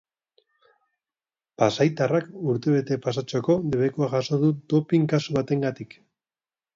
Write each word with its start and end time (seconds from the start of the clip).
Pasaitarrak 1.63 2.31
urtebete 2.53 2.97
pasatxoko 3.03 3.57
debekua 3.75 4.09
jaso 4.15 4.39
du 4.45 4.49
dopping 4.75 5.05
kasu 5.13 5.37
batengatik. 5.37 5.95